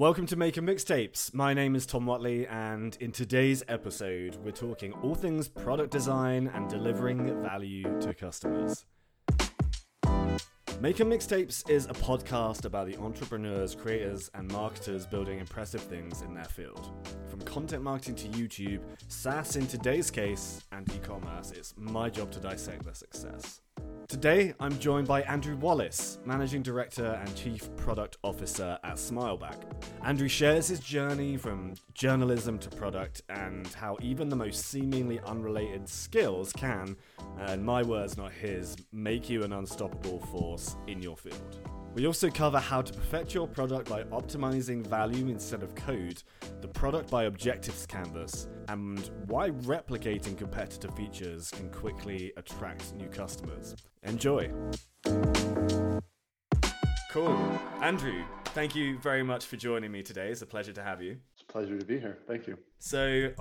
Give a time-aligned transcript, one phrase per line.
[0.00, 1.34] Welcome to Maker Mixtapes.
[1.34, 6.50] My name is Tom Watley, and in today's episode, we're talking all things product design
[6.54, 8.86] and delivering value to customers.
[10.80, 16.32] Maker Mixtapes is a podcast about the entrepreneurs, creators, and marketers building impressive things in
[16.32, 16.90] their field.
[17.28, 22.30] From content marketing to YouTube, SaaS in today's case, and e commerce, it's my job
[22.30, 23.60] to dissect their success.
[24.08, 29.62] Today, I'm joined by Andrew Wallace, Managing Director and Chief Product Officer at Smileback.
[30.02, 35.88] Andrew shares his journey from journalism to product and how even the most seemingly unrelated
[35.88, 36.96] skills can,
[37.38, 41.60] and my words, not his, make you an unstoppable force in your field.
[41.92, 46.22] We also cover how to perfect your product by optimizing value instead of code,
[46.60, 53.74] the product by objectives canvas, and why replicating competitor features can quickly attract new customers.
[54.04, 54.52] Enjoy!
[57.10, 57.60] Cool.
[57.82, 60.28] Andrew, thank you very much for joining me today.
[60.28, 61.16] It's a pleasure to have you.
[61.32, 62.18] It's a pleasure to be here.
[62.28, 62.56] Thank you.
[62.78, 63.32] So,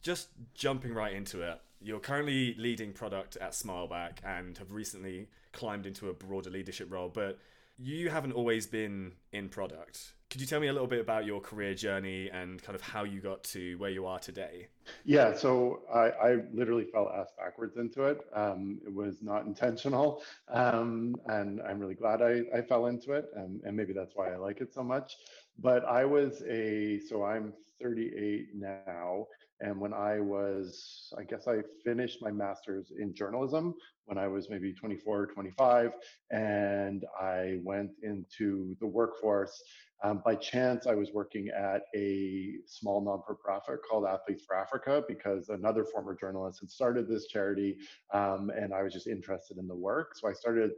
[0.00, 5.86] just jumping right into it, you're currently leading product at Smileback and have recently climbed
[5.86, 7.38] into a broader leadership role, but
[7.78, 10.14] you haven't always been in product.
[10.30, 13.04] Could you tell me a little bit about your career journey and kind of how
[13.04, 14.68] you got to where you are today?
[15.04, 18.20] Yeah, so I, I literally fell ass backwards into it.
[18.34, 23.26] Um, it was not intentional, um, and I'm really glad I, I fell into it,
[23.34, 25.16] and, and maybe that's why I like it so much.
[25.58, 29.26] But I was a so I'm 38 now,
[29.60, 34.48] and when I was, I guess I finished my master's in journalism when I was
[34.50, 35.92] maybe 24 or 25,
[36.30, 39.62] and I went into the workforce.
[40.04, 44.54] Um, by chance, I was working at a small non for profit called Athletes for
[44.54, 47.78] Africa because another former journalist had started this charity,
[48.12, 50.12] um, and I was just interested in the work.
[50.16, 50.72] So I started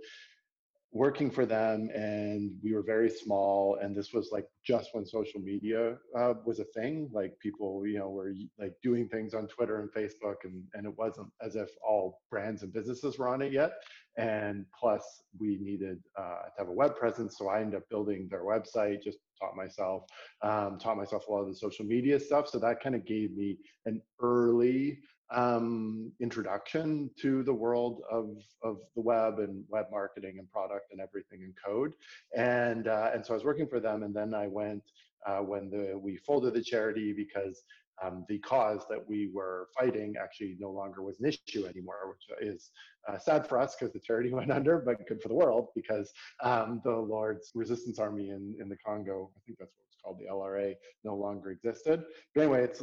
[0.92, 5.40] working for them and we were very small and this was like just when social
[5.40, 9.80] media uh, was a thing like people you know were like doing things on twitter
[9.80, 13.52] and facebook and, and it wasn't as if all brands and businesses were on it
[13.52, 13.72] yet.
[14.16, 18.26] And plus we needed uh, to have a web presence so i ended up building
[18.30, 20.02] their website just taught myself
[20.42, 22.48] um, taught myself a lot of the social media stuff.
[22.48, 24.98] So that kind of gave me an early
[25.30, 31.00] um, introduction to the world of, of the web and web marketing and product and
[31.00, 31.92] everything in code.
[32.36, 34.02] And, uh, and so I was working for them.
[34.02, 34.82] And then I went
[35.26, 37.62] uh, when the, we folded the charity because
[38.02, 42.38] um, the cause that we were fighting actually no longer was an issue anymore, which
[42.40, 42.70] is
[43.08, 46.12] uh, sad for us because the charity went under, but good for the world because
[46.42, 50.18] um, the Lord's Resistance Army in, in the Congo, I think that's what it's called,
[50.20, 50.74] the LRA,
[51.04, 52.04] no longer existed.
[52.34, 52.82] But anyway, it's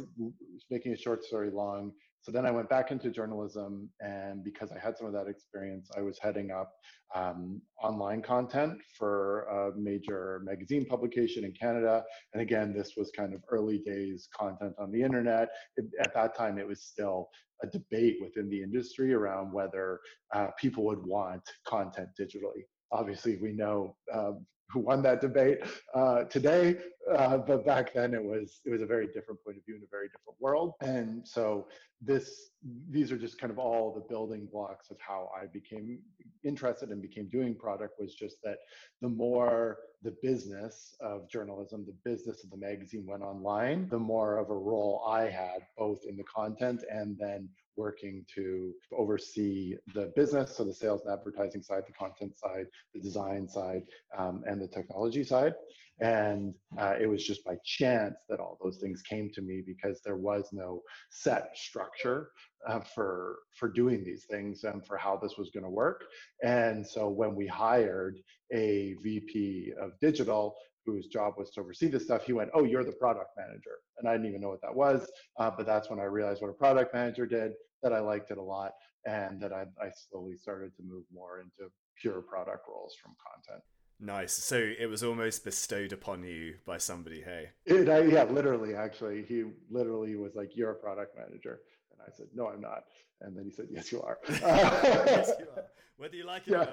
[0.70, 1.92] making a short story long.
[2.26, 5.88] So then I went back into journalism, and because I had some of that experience,
[5.96, 6.72] I was heading up
[7.14, 12.02] um, online content for a major magazine publication in Canada.
[12.32, 15.50] And again, this was kind of early days content on the internet.
[15.76, 17.28] It, at that time, it was still
[17.62, 20.00] a debate within the industry around whether
[20.34, 22.64] uh, people would want content digitally.
[22.90, 25.58] Obviously, we know um, who won that debate
[25.94, 26.76] uh, today,
[27.16, 29.82] uh, but back then it was it was a very different point of view in
[29.82, 30.74] a very different world.
[30.80, 31.68] And so
[32.02, 32.50] this
[32.90, 36.00] these are just kind of all the building blocks of how I became
[36.44, 38.58] interested and became doing product was just that
[39.00, 44.38] the more the business of journalism, the business of the magazine went online, the more
[44.38, 50.12] of a role I had both in the content and then working to oversee the
[50.16, 53.82] business, so the sales and advertising side, the content side, the design side,
[54.16, 55.54] um, and the technology side.
[56.00, 60.00] And uh, it was just by chance that all those things came to me because
[60.04, 62.30] there was no set structure
[62.68, 66.04] uh, for for doing these things and for how this was going to work.
[66.42, 68.18] And so when we hired
[68.52, 70.54] a VP of digital
[70.84, 74.08] whose job was to oversee this stuff, he went, "Oh, you're the product manager," and
[74.08, 75.10] I didn't even know what that was.
[75.38, 77.52] Uh, but that's when I realized what a product manager did.
[77.82, 78.72] That I liked it a lot,
[79.04, 81.70] and that I, I slowly started to move more into
[82.00, 83.62] pure product roles from content.
[83.98, 84.34] Nice.
[84.34, 87.50] So it was almost bestowed upon you by somebody, hey?
[87.64, 89.24] It, I, yeah, literally, actually.
[89.26, 91.60] He literally was like, You're a product manager.
[91.92, 92.84] And I said, No, I'm not.
[93.22, 94.18] And then he said, Yes, you are.
[94.28, 95.64] yes, you are.
[95.96, 96.66] Whether you like it yeah.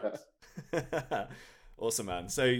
[0.74, 1.32] or not.
[1.78, 2.28] awesome, man.
[2.28, 2.60] So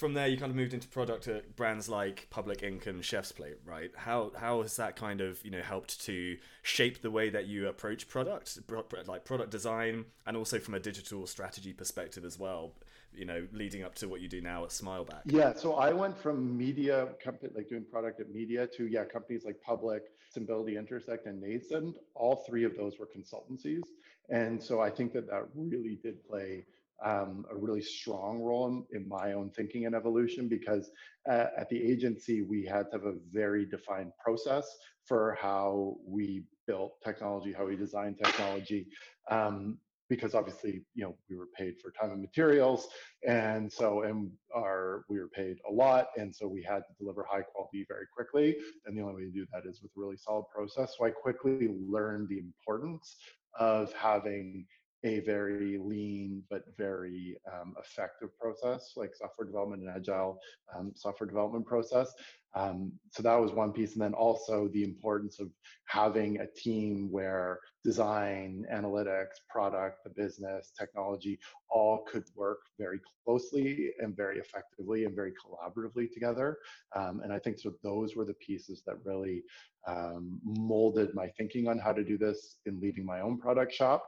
[0.00, 3.32] from there, you kind of moved into product at brands like Public Ink and Chef's
[3.32, 3.90] Plate, right?
[3.94, 7.68] How how has that kind of you know helped to shape the way that you
[7.68, 8.58] approach product,
[9.06, 12.72] like product design, and also from a digital strategy perspective as well?
[13.12, 15.20] You know, leading up to what you do now at Smileback.
[15.26, 19.44] Yeah, so I went from media company like doing product at media to yeah companies
[19.44, 21.96] like Public, Symbility, Intersect, and Nascent.
[22.14, 23.84] All three of those were consultancies,
[24.30, 26.64] and so I think that that really did play
[27.04, 30.90] um, a really strong role in, in, my own thinking and evolution because
[31.30, 34.66] uh, at the agency we had to have a very defined process
[35.04, 38.86] for how we built technology, how we designed technology.
[39.30, 39.78] Um,
[40.10, 42.88] because obviously, you know, we were paid for time and materials,
[43.26, 47.24] and so and our we were paid a lot, and so we had to deliver
[47.30, 48.56] high quality very quickly.
[48.84, 50.96] And the only way to do that is with a really solid process.
[50.98, 53.16] So I quickly learned the importance
[53.58, 54.66] of having
[55.04, 60.38] a very lean but very um, effective process like software development and agile
[60.76, 62.12] um, software development process.
[62.54, 65.50] Um, so that was one piece and then also the importance of
[65.86, 71.38] having a team where design analytics product the business technology
[71.70, 76.58] all could work very closely and very effectively and very collaboratively together.
[76.94, 79.42] Um, and i think so those were the pieces that really
[79.86, 84.04] um, molded my thinking on how to do this in leading my own product shop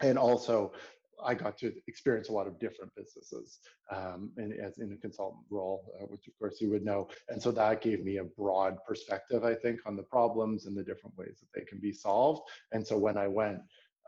[0.00, 0.72] and also
[1.24, 3.58] I got to experience a lot of different businesses
[3.90, 7.08] um, and as in a consultant role, uh, which of course you would know.
[7.28, 10.82] And so that gave me a broad perspective, I think, on the problems and the
[10.82, 12.42] different ways that they can be solved.
[12.72, 13.60] And so when I went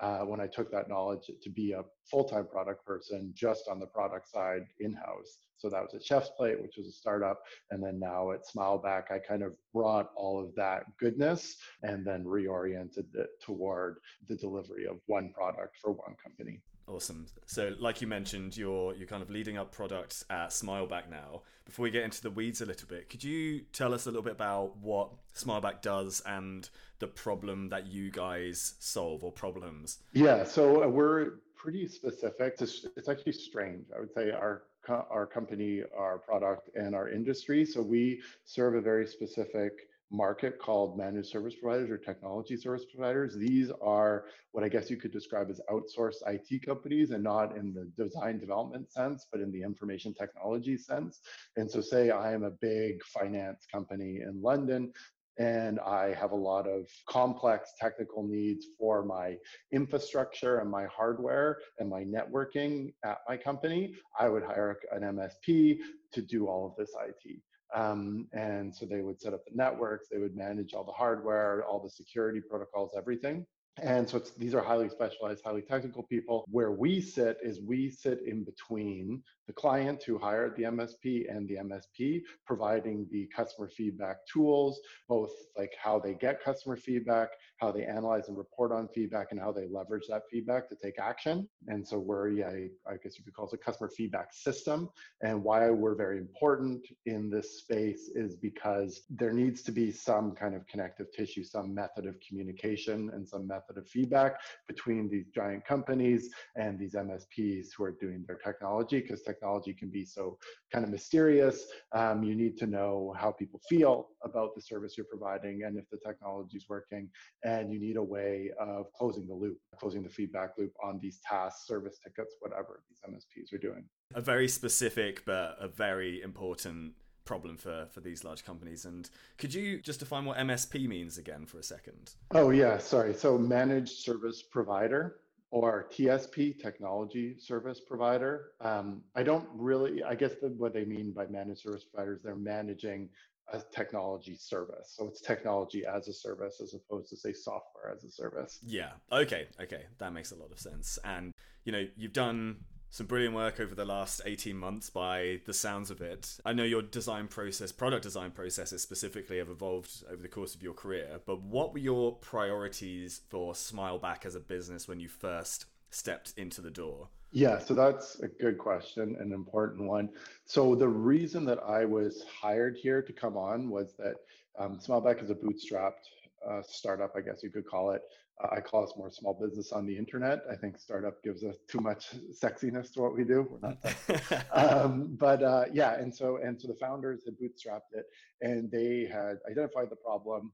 [0.03, 3.87] uh, when I took that knowledge to be a full-time product person just on the
[3.87, 5.39] product side in-house.
[5.57, 9.11] So that was at Chef's Plate, which was a startup, and then now at Smileback,
[9.11, 13.97] I kind of brought all of that goodness and then reoriented it toward
[14.29, 16.61] the delivery of one product for one company.
[16.87, 17.27] Awesome.
[17.47, 21.43] So, like you mentioned, you're you're kind of leading up products at Smileback now.
[21.65, 24.23] Before we get into the weeds a little bit, could you tell us a little
[24.23, 29.99] bit about what Smileback does and the problem that you guys solve or problems?
[30.13, 30.45] Yeah.
[30.45, 32.57] So uh, we're pretty specific.
[32.61, 33.87] It's, it's actually strange.
[33.97, 37.65] I would say our our company, our product, and our industry.
[37.65, 43.37] So we serve a very specific market called managed service providers or technology service providers.
[43.37, 47.75] These are what I guess you could describe as outsourced IT companies and not in
[47.75, 51.21] the design development sense, but in the information technology sense.
[51.57, 54.93] And so, say I am a big finance company in London.
[55.37, 59.37] And I have a lot of complex technical needs for my
[59.73, 63.97] infrastructure and my hardware and my networking at my company.
[64.19, 65.79] I would hire an MSP
[66.13, 67.41] to do all of this IT.
[67.75, 71.65] Um, and so they would set up the networks, they would manage all the hardware,
[71.65, 73.45] all the security protocols, everything.
[73.83, 76.45] And so these are highly specialized, highly technical people.
[76.49, 81.49] Where we sit is we sit in between the client who hired the MSP and
[81.49, 87.73] the MSP, providing the customer feedback tools, both like how they get customer feedback, how
[87.73, 91.49] they analyze and report on feedback, and how they leverage that feedback to take action.
[91.67, 92.51] And so we're, yeah,
[92.87, 94.89] I guess you could call it a customer feedback system.
[95.21, 100.33] And why we're very important in this space is because there needs to be some
[100.33, 105.27] kind of connective tissue, some method of communication, and some method of feedback between these
[105.35, 110.39] giant companies and these MSPs who are doing their technology, because technology can be so
[110.73, 111.67] kind of mysterious.
[111.93, 115.85] Um, you need to know how people feel about the service you're providing and if
[115.91, 117.09] the technology is working.
[117.45, 121.21] And you need a way of closing the loop, closing the feedback loop on these
[121.29, 123.85] tasks, service tickets, whatever these MSPs are doing.
[124.15, 126.95] A very specific but a very important
[127.25, 131.47] problem for for these large companies and could you just define what msp means again
[131.47, 135.17] for a second oh yeah sorry so managed service provider
[135.55, 138.51] or TSP, technology service provider.
[138.61, 142.35] Um, I don't really, I guess the, what they mean by managed service providers, they're
[142.35, 143.09] managing
[143.53, 144.93] a technology service.
[144.97, 148.59] So it's technology as a service as opposed to say software as a service.
[148.67, 148.95] Yeah.
[149.13, 149.47] Okay.
[149.61, 149.85] Okay.
[149.99, 150.99] That makes a lot of sense.
[151.05, 151.31] And,
[151.65, 152.57] you know, you've done
[152.95, 156.39] some brilliant work over the last 18 months by the sounds of it.
[156.45, 160.63] I know your design process, product design processes specifically, have evolved over the course of
[160.63, 165.67] your career, but what were your priorities for Smileback as a business when you first
[165.91, 167.09] stepped into the door?
[167.33, 170.09] Yeah, so that's a good question, an important one.
[170.45, 174.19] So the reason that I was hired here to come on was that
[174.57, 176.07] um, Smileback is a bootstrapped
[176.49, 178.03] uh, startup, I guess you could call it.
[178.43, 180.41] Uh, I call us more small business on the internet.
[180.51, 183.47] I think startup gives us too much sexiness to what we do.
[183.49, 188.07] We're not um, but uh, yeah, and so and so the founders had bootstrapped it,
[188.41, 190.53] and they had identified the problem,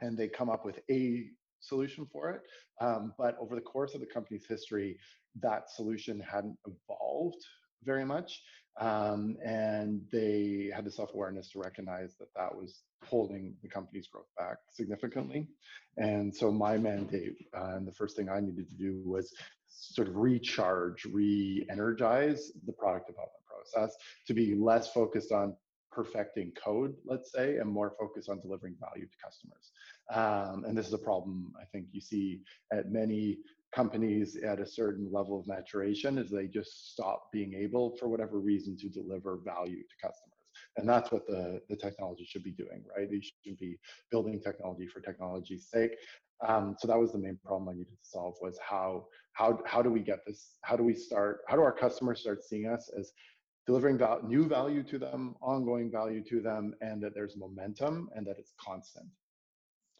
[0.00, 1.26] and they come up with a
[1.60, 2.42] solution for it.
[2.80, 4.98] Um, but over the course of the company's history,
[5.40, 7.42] that solution hadn't evolved
[7.84, 8.42] very much.
[8.78, 14.06] Um, and they had the self awareness to recognize that that was holding the company's
[14.06, 15.48] growth back significantly.
[15.96, 19.32] And so my mandate, uh, and the first thing I needed to do was
[19.68, 25.56] sort of recharge, re energize the product development process to be less focused on
[25.90, 29.72] perfecting code, let's say, and more focused on delivering value to customers.
[30.12, 33.38] Um, and this is a problem I think you see at many
[33.76, 38.40] companies at a certain level of maturation is they just stop being able, for whatever
[38.40, 40.32] reason, to deliver value to customers.
[40.78, 43.10] And that's what the, the technology should be doing, right?
[43.10, 43.78] You shouldn't be
[44.10, 45.92] building technology for technology's sake.
[46.46, 49.80] Um, so that was the main problem I needed to solve was how how how
[49.82, 50.58] do we get this?
[50.62, 51.40] How do we start?
[51.48, 53.12] How do our customers start seeing us as
[53.66, 58.26] delivering val- new value to them, ongoing value to them, and that there's momentum and
[58.26, 59.06] that it's constant.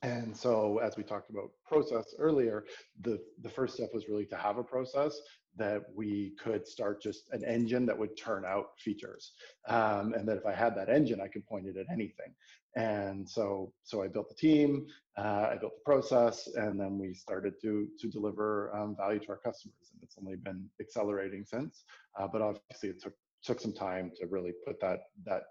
[0.06, 2.64] And so, as we talked about process earlier,
[3.00, 5.20] the, the first step was really to have a process
[5.56, 9.32] that we could start just an engine that would turn out features.
[9.66, 12.32] Um, and that if I had that engine, I could point it at anything.
[12.76, 14.86] And so, so I built the team,
[15.18, 19.30] uh, I built the process, and then we started to, to deliver um, value to
[19.30, 19.90] our customers.
[19.92, 21.82] And it's only been accelerating since.
[22.16, 25.42] Uh, but obviously, it took took some time to really put that that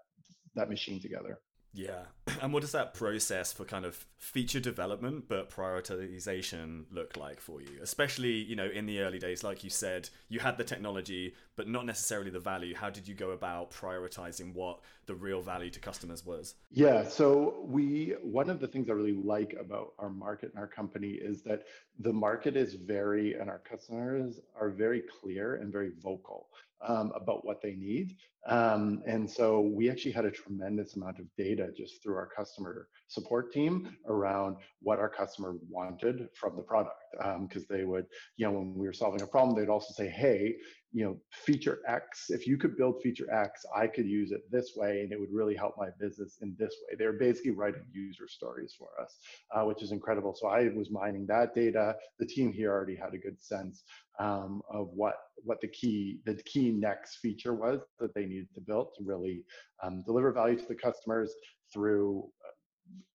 [0.54, 1.40] that machine together.
[1.76, 2.04] Yeah.
[2.42, 7.62] And what does that process for kind of feature development but prioritization look like for
[7.62, 7.78] you?
[7.80, 11.66] Especially, you know, in the early days, like you said, you had the technology, but
[11.66, 12.74] not necessarily the value.
[12.74, 16.56] How did you go about prioritizing what the real value to customers was?
[16.70, 17.08] Yeah.
[17.08, 21.12] So we one of the things I really like about our market and our company
[21.12, 21.62] is that
[22.00, 26.48] the market is very and our customers are very clear and very vocal
[26.86, 28.16] um, about what they need.
[28.48, 32.88] Um, and so we actually had a tremendous amount of data just through our customer
[33.08, 36.94] support team around what our customer wanted from the product.
[37.12, 38.06] Because um, they would,
[38.36, 40.54] you know, when we were solving a problem, they'd also say, hey,
[40.92, 44.72] you know, feature X, if you could build feature X, I could use it this
[44.76, 46.96] way and it would really help my business in this way.
[46.96, 49.18] They're basically writing user stories for us,
[49.54, 50.34] uh, which is incredible.
[50.34, 51.96] So I was mining that data.
[52.18, 53.84] The team here already had a good sense
[54.18, 58.60] um, of what what the key the key next feature was that they needed to
[58.60, 59.44] build to really
[59.82, 61.34] um, deliver value to the customers
[61.72, 62.52] through uh,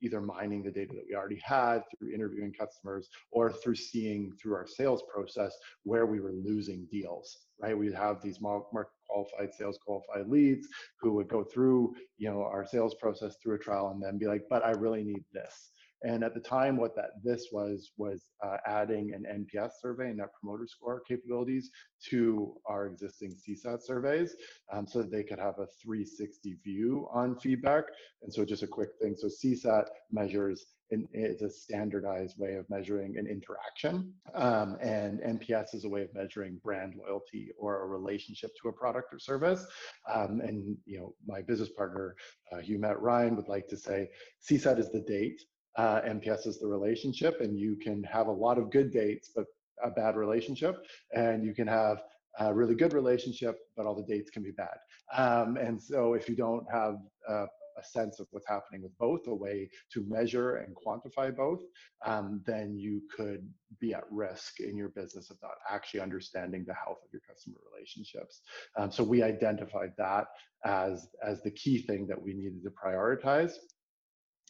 [0.01, 4.53] either mining the data that we already had through interviewing customers or through seeing through
[4.53, 7.77] our sales process where we were losing deals right?
[7.77, 10.67] We'd have these market qualified sales qualified leads
[10.99, 14.25] who would go through you know our sales process through a trial and then be
[14.25, 15.71] like but i really need this
[16.03, 20.29] and at the time, what that this was was uh, adding an NPS survey, Net
[20.39, 21.69] Promoter Score capabilities,
[22.09, 24.35] to our existing CSAT surveys,
[24.73, 27.83] um, so that they could have a 360 view on feedback.
[28.23, 32.69] And so, just a quick thing: so CSAT measures and it's a standardized way of
[32.69, 37.87] measuring an interaction, um, and NPS is a way of measuring brand loyalty or a
[37.87, 39.65] relationship to a product or service.
[40.13, 42.15] Um, and you know, my business partner,
[42.51, 44.09] uh, Hugh Matt Ryan, would like to say
[44.45, 45.41] CSAT is the date
[45.77, 49.45] uh, NPS is the relationship, and you can have a lot of good dates, but
[49.83, 52.03] a bad relationship, and you can have
[52.39, 54.77] a really good relationship, but all the dates can be bad.
[55.15, 56.97] Um, and so, if you don't have
[57.27, 57.45] uh,
[57.77, 61.61] a sense of what's happening with both, a way to measure and quantify both,
[62.05, 63.47] um, then you could
[63.79, 67.57] be at risk in your business of not actually understanding the health of your customer
[67.73, 68.41] relationships.
[68.77, 70.27] Um, so we identified that
[70.65, 73.53] as as the key thing that we needed to prioritize.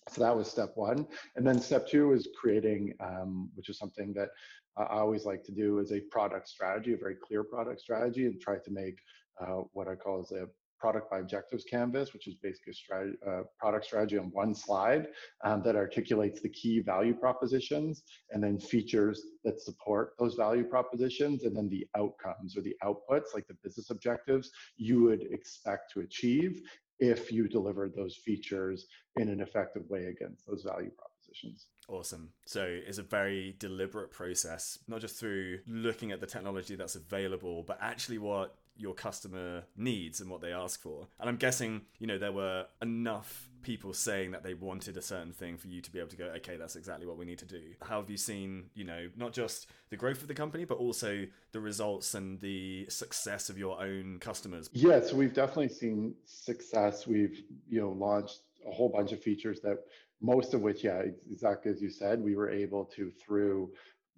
[0.09, 1.07] So that was step one.
[1.35, 4.29] And then step two is creating, um, which is something that
[4.77, 8.39] I always like to do, is a product strategy, a very clear product strategy, and
[8.39, 8.97] try to make
[9.39, 10.47] uh, what I call as a
[10.81, 15.09] product by objectives canvas, which is basically a strategy, uh, product strategy on one slide
[15.43, 21.43] um, that articulates the key value propositions and then features that support those value propositions
[21.43, 25.99] and then the outcomes or the outputs, like the business objectives you would expect to
[25.99, 26.61] achieve
[27.01, 28.85] if you delivered those features
[29.17, 31.65] in an effective way against those value propositions.
[31.89, 32.29] Awesome.
[32.45, 37.63] So it's a very deliberate process, not just through looking at the technology that's available,
[37.63, 41.07] but actually what your customer needs and what they ask for.
[41.19, 45.31] And I'm guessing, you know, there were enough people saying that they wanted a certain
[45.31, 47.45] thing for you to be able to go, okay, that's exactly what we need to
[47.45, 47.61] do.
[47.81, 51.25] How have you seen, you know, not just the growth of the company, but also
[51.51, 54.69] the results and the success of your own customers?
[54.73, 57.05] Yeah, so we've definitely seen success.
[57.05, 59.77] We've, you know, launched a whole bunch of features that
[60.21, 61.01] most of which, yeah,
[61.31, 63.71] exactly as you said, we were able to through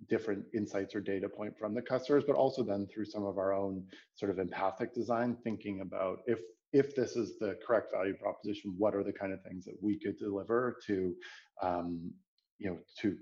[0.09, 3.53] different insights or data point from the customers, but also then through some of our
[3.53, 3.83] own
[4.15, 6.39] sort of empathic design, thinking about if
[6.73, 9.99] if this is the correct value proposition, what are the kind of things that we
[9.99, 11.13] could deliver to,
[11.61, 12.11] um,
[12.57, 13.15] you know, to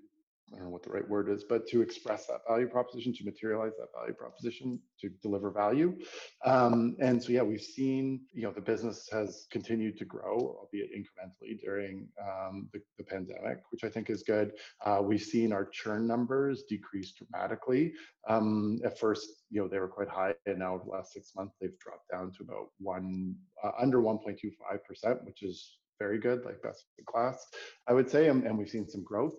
[0.52, 3.24] I don't know what the right word is, but to express that value proposition, to
[3.24, 5.98] materialize that value proposition, to deliver value.
[6.46, 10.90] Um, and so, yeah, we've seen, you know, the business has continued to grow, albeit
[10.92, 14.54] incrementally during um, the, the, pandemic, which I think is good.
[14.86, 17.94] Uh, we've seen our churn numbers decrease dramatically.
[18.28, 21.32] Um, at first, you know, they were quite high, and now over the last six
[21.36, 26.62] months, they've dropped down to about one, uh, under 1.25%, which is very good, like
[26.62, 27.46] best in class,
[27.88, 28.28] I would say.
[28.28, 29.36] And, and we've seen some growth.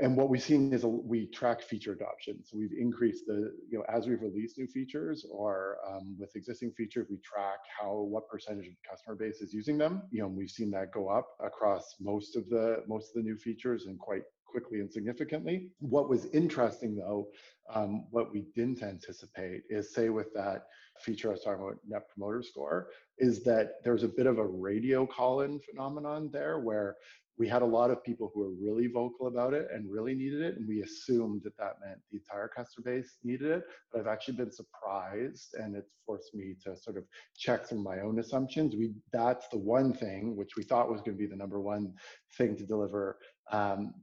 [0.00, 2.38] And what we've seen is a, we track feature adoption.
[2.44, 6.72] So we've increased the, you know, as we've released new features or um, with existing
[6.72, 10.02] features, we track how, what percentage of the customer base is using them.
[10.10, 13.36] You know, we've seen that go up across most of the, most of the new
[13.36, 15.68] features and quite quickly and significantly.
[15.78, 17.28] What was interesting though,
[17.72, 20.66] um, what we didn't anticipate is say with that
[20.98, 22.88] feature I was talking about, Net Promoter Score,
[23.18, 26.96] is that there's a bit of a radio call-in phenomenon there where
[27.38, 30.42] we had a lot of people who were really vocal about it and really needed
[30.42, 34.06] it and we assumed that that meant the entire customer base needed it but i've
[34.06, 37.04] actually been surprised and it's forced me to sort of
[37.36, 41.00] check some of my own assumptions we that's the one thing which we thought was
[41.00, 41.92] going to be the number one
[42.36, 43.18] thing to deliver
[43.52, 43.94] um,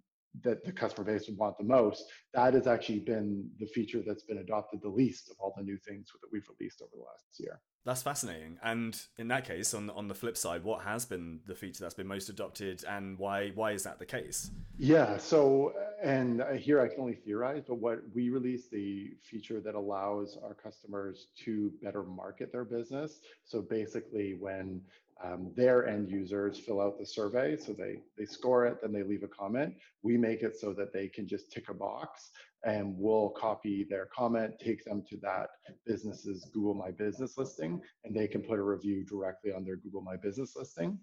[0.44, 2.04] that the customer base would want the most,
[2.34, 5.78] that has actually been the feature that's been adopted the least of all the new
[5.88, 7.60] things that we've released over the last year.
[7.88, 8.58] That's fascinating.
[8.62, 11.94] And in that case, on on the flip side, what has been the feature that's
[11.94, 14.52] been most adopted, and why why is that the case?
[14.78, 15.16] Yeah.
[15.16, 15.72] So,
[16.04, 20.54] and here I can only theorize, but what we released the feature that allows our
[20.54, 23.22] customers to better market their business.
[23.46, 24.82] So basically, when
[25.24, 27.58] um, their end users fill out the survey.
[27.58, 29.74] So they, they score it, then they leave a comment.
[30.04, 32.32] We make it so that they can just tick a box
[32.64, 35.50] and we'll copy their comment, take them to that
[35.86, 40.02] business's Google My Business listing, and they can put a review directly on their Google
[40.02, 41.00] My Business listing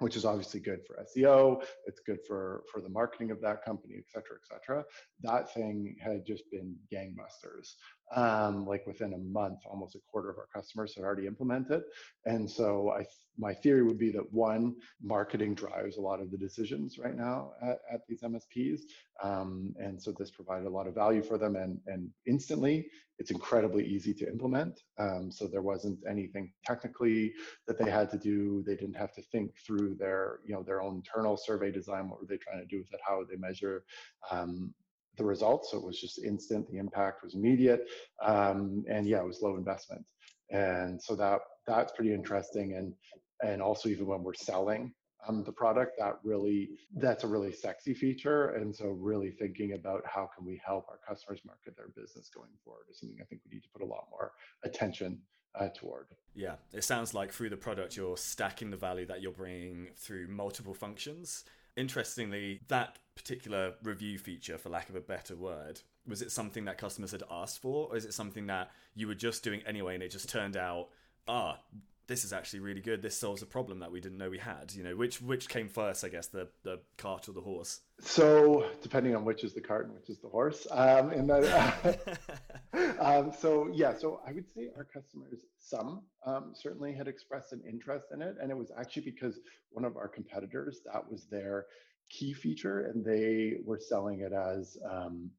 [0.00, 1.62] which is obviously good for SEO.
[1.86, 4.84] It's good for for the marketing of that company, et cetera, et cetera.
[5.22, 7.74] That thing had just been gangbusters.
[8.14, 11.82] Um, like within a month, almost a quarter of our customers had already implemented.
[12.26, 13.06] And so I,
[13.38, 17.52] my theory would be that one, marketing drives a lot of the decisions right now
[17.62, 18.80] at, at these MSPs.
[19.22, 22.86] Um, and so this provided a lot of value for them and, and instantly
[23.18, 24.80] it's incredibly easy to implement.
[24.98, 27.32] Um, so there wasn't anything technically
[27.66, 28.64] that they had to do.
[28.66, 32.08] They didn't have to think through their, you know, their own internal survey design.
[32.08, 33.00] What were they trying to do with it?
[33.06, 33.84] How would they measure
[34.30, 34.74] um,
[35.16, 35.70] the results?
[35.70, 36.68] So it was just instant.
[36.70, 37.86] The impact was immediate,
[38.22, 40.04] um, and yeah, it was low investment.
[40.50, 42.74] And so that that's pretty interesting.
[42.74, 42.94] And
[43.42, 44.92] and also even when we're selling
[45.26, 50.02] um, the product that really that's a really sexy feature and so really thinking about
[50.06, 53.40] how can we help our customers market their business going forward is something i think
[53.44, 54.32] we need to put a lot more
[54.64, 55.18] attention
[55.58, 59.32] uh, toward yeah it sounds like through the product you're stacking the value that you're
[59.32, 61.44] bringing through multiple functions
[61.76, 66.78] interestingly that particular review feature for lack of a better word was it something that
[66.78, 70.02] customers had asked for or is it something that you were just doing anyway and
[70.02, 70.88] it just turned out
[71.28, 71.58] ah
[72.06, 73.02] this is actually really good.
[73.02, 74.72] This solves a problem that we didn't know we had.
[74.74, 77.80] You know, which which came first, I guess, the the cart or the horse.
[78.00, 82.00] So depending on which is the cart and which is the horse, um, in that.
[82.72, 87.52] Uh, um, so yeah, so I would say our customers, some um, certainly had expressed
[87.52, 89.38] an interest in it, and it was actually because
[89.70, 91.66] one of our competitors that was their
[92.10, 95.30] key feature, and they were selling it as um,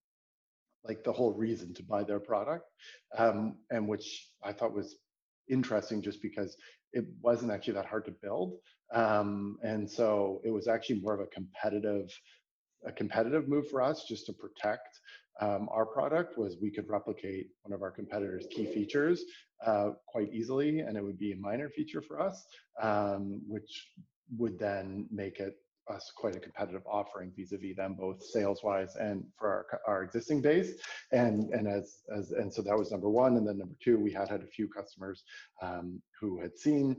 [0.84, 2.70] like the whole reason to buy their product,
[3.18, 4.96] um, and which I thought was
[5.50, 6.56] interesting just because
[6.94, 8.58] it wasn't actually that hard to build.
[8.94, 12.10] Um, and so it was actually more of a competitive,
[12.86, 15.00] a competitive move for us just to protect
[15.42, 19.24] um, our product was we could replicate one of our competitors' key features
[19.66, 22.46] uh, quite easily, and it would be a minor feature for us,
[22.82, 23.90] um, which
[24.38, 25.56] would then make it
[25.88, 30.42] us quite a competitive offering vis-a-vis them both sales wise and for our, our existing
[30.42, 30.74] base.
[31.12, 33.38] And and as as and so that was number one.
[33.38, 35.24] And then number two we had had a few customers
[35.62, 36.98] um, who had seen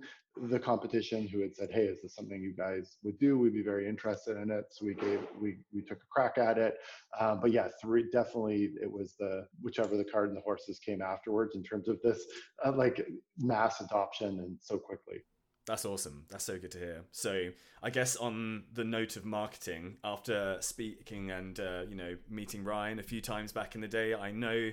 [0.51, 3.39] the competition who had said hey is this something you guys would do?
[3.39, 4.67] We'd be very interested in it.
[4.71, 6.77] So we gave we we took a crack at it.
[7.19, 11.03] Um, but yeah three definitely it was the whichever the card and the horses came
[11.03, 12.25] afterwards in terms of this
[12.65, 13.07] uh, like
[13.39, 15.23] mass adoption and so quickly
[15.67, 16.25] that's awesome.
[16.29, 17.03] That's so good to hear.
[17.11, 17.51] So,
[17.83, 22.99] I guess on the note of marketing, after speaking and uh, you know meeting Ryan
[22.99, 24.71] a few times back in the day, I know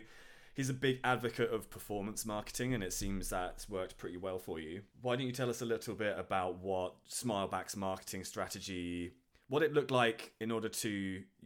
[0.54, 4.60] he's a big advocate of performance marketing, and it seems that's worked pretty well for
[4.60, 4.82] you.
[5.02, 9.14] Why don't you tell us a little bit about what Smileback's marketing strategy,
[9.48, 10.90] what it looked like in order to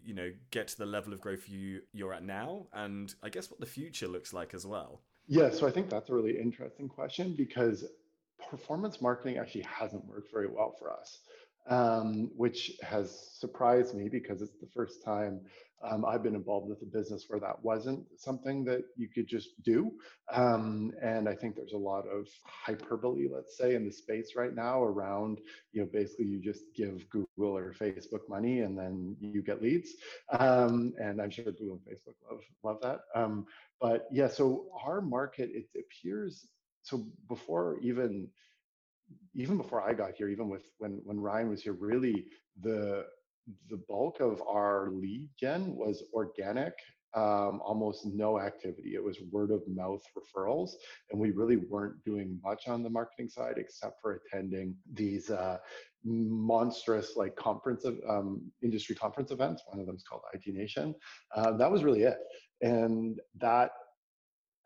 [0.03, 3.49] you know get to the level of growth you you're at now, and I guess
[3.49, 5.01] what the future looks like as well.
[5.29, 7.83] Yeah, so I think that's a really interesting question because
[8.49, 11.19] performance marketing actually hasn't worked very well for us,
[11.69, 15.41] um, which has surprised me because it's the first time
[15.83, 19.61] um, I've been involved with a business where that wasn't something that you could just
[19.63, 19.91] do.
[20.33, 24.55] Um, and I think there's a lot of hyperbole, let's say, in the space right
[24.55, 25.39] now around,
[25.73, 29.91] you know, basically you just give Google or Facebook money and then you get leads.
[30.39, 33.01] Um, and I'm sure Google and Facebook love love that.
[33.13, 33.45] Um,
[33.79, 36.47] but yeah, so our market, it appears
[36.87, 38.29] so before even
[39.35, 42.25] even before I got here, even with when when Ryan was here, really
[42.61, 43.05] the
[43.69, 46.73] the bulk of our lead gen was organic
[47.15, 48.93] um, almost no activity.
[48.93, 50.71] It was word of mouth referrals,
[51.11, 55.57] and we really weren't doing much on the marketing side except for attending these uh,
[56.03, 59.63] monstrous like conference of um, industry conference events.
[59.67, 60.93] One of them is called IT Nation.
[61.35, 62.17] Uh, that was really it,
[62.61, 63.71] and that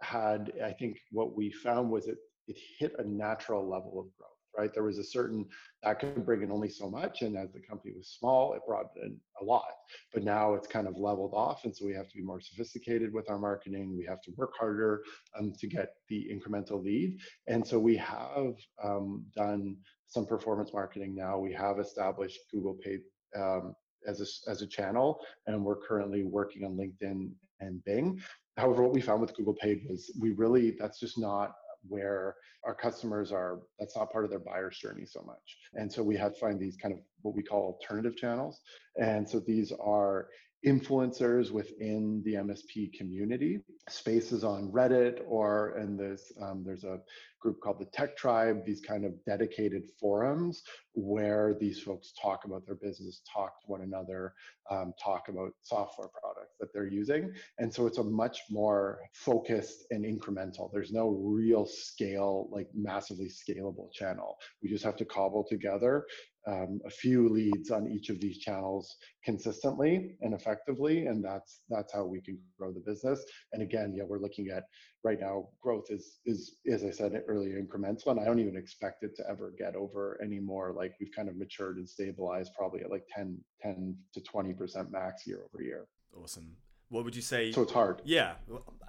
[0.02, 4.32] had I think what we found was it it hit a natural level of growth
[4.58, 4.74] right?
[4.74, 5.48] There was a certain
[5.84, 8.88] that could bring in only so much, and as the company was small, it brought
[9.02, 9.72] in a lot.
[10.14, 13.14] But now it's kind of leveled off, and so we have to be more sophisticated
[13.14, 13.98] with our marketing.
[13.98, 15.04] We have to work harder
[15.38, 21.16] um, to get the incremental lead, and so we have um, done some performance marketing
[21.16, 21.40] now.
[21.40, 23.02] We have established Google Paid
[23.38, 23.74] um,
[24.08, 28.22] as a, as a channel, and we're currently working on LinkedIn and Bing.
[28.58, 31.54] However, what we found with Google Paid was we really that's just not
[31.88, 36.04] where our customers are that's not part of their buyer's journey so much and so
[36.04, 38.60] we have to find these kind of what we call alternative channels.
[39.00, 40.28] And so these are
[40.66, 47.00] influencers within the msp community spaces on reddit or and there's um, there's a
[47.40, 50.62] group called the tech tribe these kind of dedicated forums
[50.94, 54.36] where these folks talk about their business talk to one another
[54.70, 57.32] um, talk about software products that they're using.
[57.60, 60.70] And so it's a much more focused and incremental.
[60.72, 64.38] There's no real scale like massively scalable channel.
[64.62, 66.06] We just have to cobble together
[66.48, 71.94] um, a few leads on each of these channels consistently and effectively and that's that's
[71.94, 73.24] how we can grow the business.
[73.54, 74.64] And again yeah we're looking at
[75.04, 79.04] right now growth is is as i said earlier incremental and i don't even expect
[79.04, 80.74] it to ever get over anymore.
[80.76, 84.92] Like we've kind of matured and stabilized probably at like 10 10 to 20 percent
[84.92, 85.86] max year over year.
[86.16, 86.56] Awesome.
[86.90, 88.02] What would you say so it's hard.
[88.04, 88.34] Yeah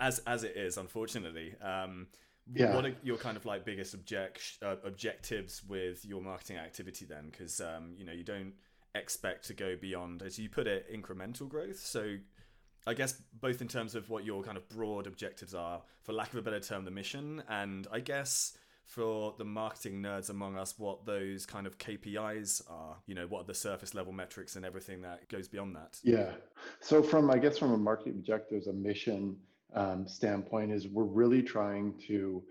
[0.00, 2.06] as as it is unfortunately um
[2.52, 2.74] yeah.
[2.74, 7.28] what are your kind of like biggest object uh, objectives with your marketing activity then
[7.30, 8.52] because um, you know you don't
[8.94, 12.16] expect to go beyond as you put it incremental growth so
[12.86, 16.30] i guess both in terms of what your kind of broad objectives are for lack
[16.32, 20.78] of a better term the mission and i guess for the marketing nerds among us
[20.78, 22.96] what those kind of KPIs are.
[23.06, 25.98] You know, what are the surface level metrics and everything that goes beyond that?
[26.02, 26.32] Yeah.
[26.80, 29.36] So from I guess from a marketing objectives, a mission
[29.74, 32.42] um, standpoint is we're really trying to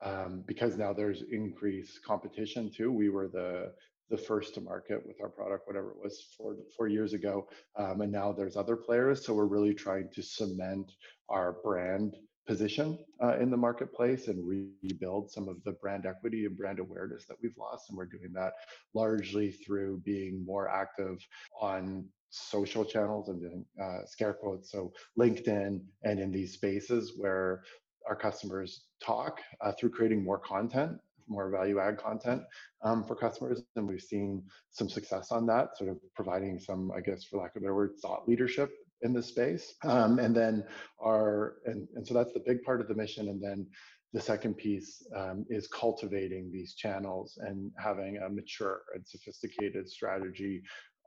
[0.00, 2.92] um, because now there's increased competition too.
[2.92, 3.72] We were the
[4.10, 8.00] the first to market with our product, whatever it was four four years ago, um,
[8.00, 9.24] and now there's other players.
[9.24, 10.92] So we're really trying to cement
[11.28, 14.48] our brand position uh, in the marketplace and
[14.82, 17.90] rebuild some of the brand equity and brand awareness that we've lost.
[17.90, 18.54] And we're doing that
[18.94, 21.18] largely through being more active
[21.60, 24.70] on social channels and doing uh, scare quotes.
[24.70, 27.62] So LinkedIn and in these spaces where
[28.08, 30.92] our customers talk uh, through creating more content,
[31.28, 32.42] more value add content
[32.82, 33.62] um, for customers.
[33.76, 37.54] And we've seen some success on that, sort of providing some, I guess, for lack
[37.54, 38.70] of a better word, thought leadership
[39.02, 39.74] in the space.
[39.84, 40.64] Um, and then
[41.02, 43.28] our, and, and so that's the big part of the mission.
[43.28, 43.66] And then
[44.14, 50.62] the second piece um, is cultivating these channels and having a mature and sophisticated strategy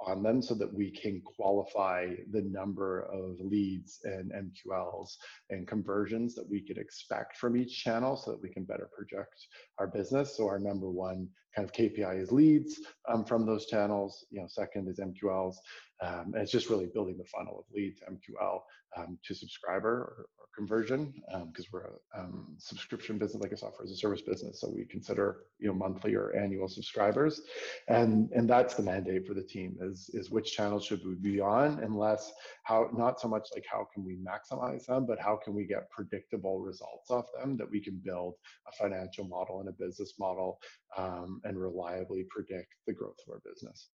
[0.05, 5.15] on them so that we can qualify the number of leads and MQLs
[5.49, 9.35] and conversions that we could expect from each channel so that we can better project
[9.77, 10.37] our business.
[10.37, 14.25] So our number one kind of KPI is leads um, from those channels.
[14.31, 15.55] You know, second is MQLs.
[16.03, 18.61] Um, and it's just really building the funnel of lead to MQL
[18.97, 21.13] um, to subscriber or, or conversion
[21.47, 24.61] because um, we're a um, subscription business, like a software as a service business.
[24.61, 27.41] So we consider you know monthly or annual subscribers,
[27.87, 31.39] and and that's the mandate for the team is is which channels should we be
[31.39, 32.31] on, and less
[32.63, 35.89] how not so much like how can we maximize them, but how can we get
[35.91, 38.35] predictable results off them that we can build
[38.67, 40.59] a financial model and a business model
[40.97, 43.89] um, and reliably predict the growth of our business.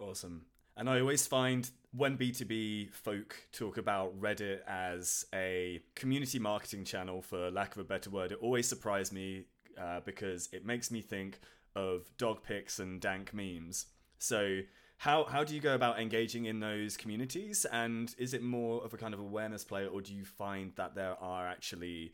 [0.00, 0.46] Awesome.
[0.76, 7.20] And I always find when B2B folk talk about Reddit as a community marketing channel,
[7.20, 9.44] for lack of a better word, it always surprises me
[9.80, 11.40] uh, because it makes me think
[11.74, 13.86] of dog pics and dank memes.
[14.18, 14.60] So,
[14.96, 17.66] how, how do you go about engaging in those communities?
[17.72, 20.94] And is it more of a kind of awareness play, or do you find that
[20.94, 22.12] there are actually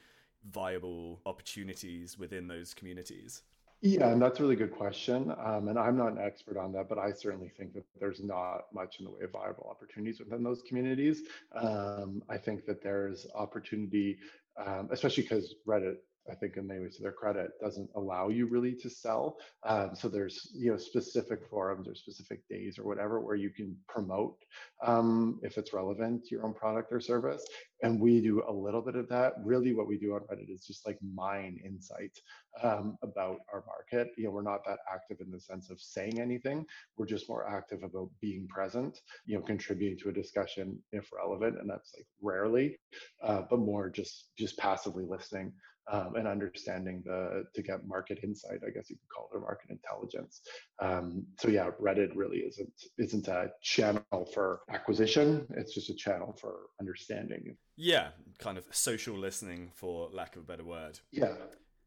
[0.49, 3.43] viable opportunities within those communities?
[3.81, 5.33] Yeah, and that's a really good question.
[5.45, 8.67] Um, and I'm not an expert on that, but I certainly think that there's not
[8.75, 11.23] much in the way of viable opportunities within those communities.
[11.55, 14.19] Um, I think that there's opportunity,
[14.57, 15.99] um, especially because Reddit
[16.31, 19.37] I think in many ways to their credit, doesn't allow you really to sell.
[19.67, 23.77] Um, so there's you know specific forums or specific days or whatever where you can
[23.89, 24.37] promote
[24.85, 27.45] um, if it's relevant your own product or service.
[27.83, 29.35] And we do a little bit of that.
[29.45, 32.19] Really, what we do on Reddit is just like mine insight
[32.63, 34.13] um, about our market.
[34.17, 36.67] You know, we're not that active in the sense of saying anything.
[36.97, 38.99] We're just more active about being present.
[39.27, 42.79] You know, contributing to a discussion if relevant, and that's like rarely,
[43.23, 45.53] uh, but more just just passively listening
[45.91, 48.61] um, and understanding the to get market insight.
[48.67, 50.43] I guess you could call it, or market intelligence.
[50.81, 55.47] Um, so yeah, Reddit really isn't isn't a channel for acquisition.
[55.57, 57.57] It's just a channel for understanding.
[57.77, 61.01] Yeah, kind of social listening, for lack of a better word.
[61.11, 61.35] Yeah,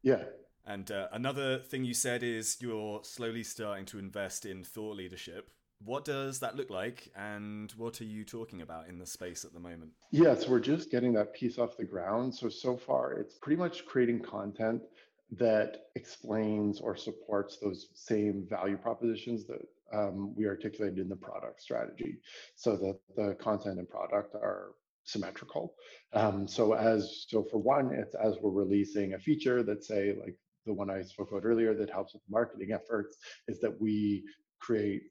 [0.02, 0.24] yeah.
[0.64, 5.50] And uh, another thing you said is you're slowly starting to invest in thought leadership.
[5.84, 9.52] What does that look like, and what are you talking about in the space at
[9.52, 9.92] the moment?
[10.10, 12.34] Yes, we're just getting that piece off the ground.
[12.34, 14.82] So, so far, it's pretty much creating content
[15.38, 21.60] that explains or supports those same value propositions that um, we articulated in the product
[21.60, 22.18] strategy
[22.54, 24.72] so that the content and product are
[25.04, 25.74] symmetrical.
[26.12, 30.36] Um, so as so for one, it's as we're releasing a feature that say like
[30.64, 33.16] the one I spoke about earlier that helps with marketing efforts
[33.48, 34.22] is that we
[34.60, 35.02] create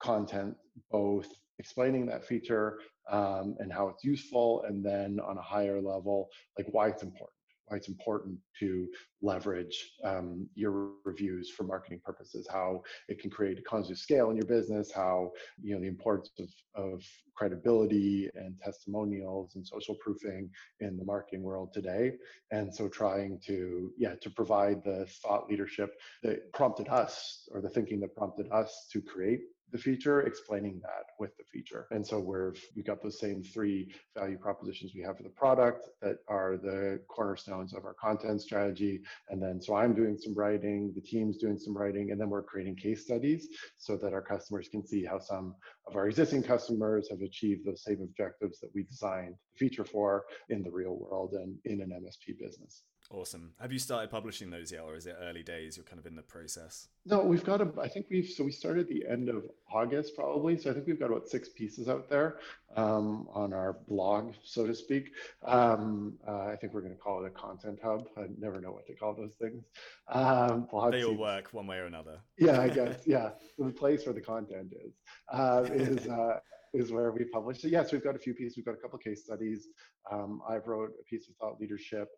[0.00, 0.56] content
[0.90, 1.28] both
[1.58, 2.78] explaining that feature
[3.10, 6.28] um, and how it's useful, and then on a higher level,
[6.58, 7.30] like why it's important
[7.66, 8.86] why it's important to
[9.22, 14.36] leverage um, your reviews for marketing purposes, how it can create economies of scale in
[14.36, 16.48] your business, how you know the importance of,
[16.80, 17.04] of
[17.34, 20.48] credibility and testimonials and social proofing
[20.80, 22.12] in the marketing world today.
[22.52, 27.70] And so trying to yeah to provide the thought leadership that prompted us or the
[27.70, 29.40] thinking that prompted us to create
[29.72, 31.86] the feature, explaining that with the feature.
[31.90, 35.88] And so we're we got those same three value propositions we have for the product
[36.02, 39.00] that are the cornerstones of our content strategy.
[39.28, 42.42] And then so I'm doing some writing, the team's doing some writing, and then we're
[42.42, 45.54] creating case studies so that our customers can see how some
[45.86, 50.24] of our existing customers have achieved those same objectives that we designed the feature for
[50.48, 52.82] in the real world and in an MSP business.
[53.10, 53.52] Awesome.
[53.60, 55.76] Have you started publishing those yet, or is it early days?
[55.76, 56.88] You're kind of in the process.
[57.04, 57.68] No, we've got a.
[57.80, 60.58] I think we've so we started the end of August probably.
[60.58, 62.38] So I think we've got about six pieces out there
[62.74, 65.12] um, on our blog, so to speak.
[65.44, 68.08] Um, uh, I think we're going to call it a content hub.
[68.16, 69.64] I never know what to call those things.
[70.08, 72.18] Um, they all work one way or another.
[72.38, 73.02] Yeah, I guess.
[73.06, 74.92] yeah, the place where the content is
[75.32, 76.08] uh, is.
[76.08, 76.40] Uh,
[76.74, 77.70] is where we publish it.
[77.70, 78.56] Yes, we've got a few pieces.
[78.56, 79.68] We've got a couple case studies.
[80.10, 82.08] Um, I wrote a piece of thought leadership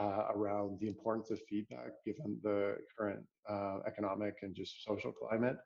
[0.00, 5.56] uh, around the importance of feedback given the current uh, economic and just social climate.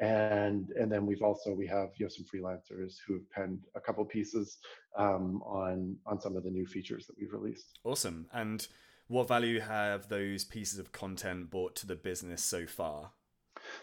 [0.00, 3.80] And and then we've also we have you know some freelancers who have penned a
[3.80, 4.58] couple pieces
[4.96, 7.78] um, on on some of the new features that we've released.
[7.84, 8.26] Awesome.
[8.32, 8.66] And
[9.08, 13.12] what value have those pieces of content brought to the business so far?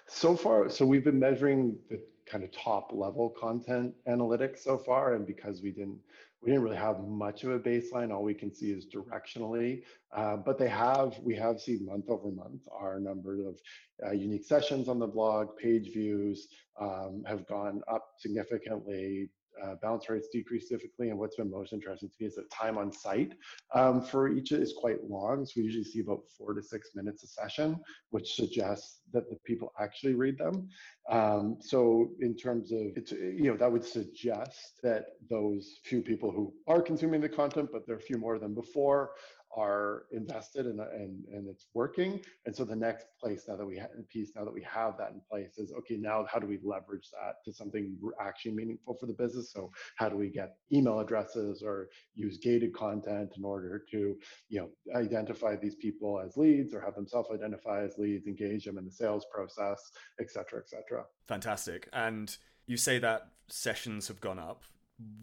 [0.08, 5.14] So far, so we've been measuring the kind of top level content analytics so far,
[5.14, 6.00] and because we didn't
[6.42, 8.14] we didn't really have much of a baseline.
[8.14, 9.82] All we can see is directionally,
[10.16, 13.60] uh, but they have we have seen month over month our number of
[14.06, 16.48] uh, unique sessions on the blog, page views
[16.80, 19.30] um, have gone up significantly
[19.64, 21.10] uh, bounce rates decrease significantly.
[21.10, 23.34] And what's been most interesting to me is that time on site
[23.74, 25.46] um, for each is quite long.
[25.46, 29.38] So we usually see about four to six minutes a session, which suggests that the
[29.46, 30.68] people actually read them.
[31.10, 36.54] Um, so in terms of, you know, that would suggest that those few people who
[36.68, 39.12] are consuming the content, but there are a few more than before,
[39.56, 42.22] are invested and, and, and it's working.
[42.46, 45.12] And so the next place now that we have piece now that we have that
[45.12, 49.06] in place is okay, now how do we leverage that to something actually meaningful for
[49.06, 49.52] the business?
[49.52, 54.16] So how do we get email addresses or use gated content in order to,
[54.50, 58.78] you know, identify these people as leads or have them self-identify as leads, engage them
[58.78, 61.06] in the sales process, et cetera, et cetera.
[61.28, 61.88] Fantastic.
[61.94, 62.36] And
[62.68, 64.64] you say that sessions have gone up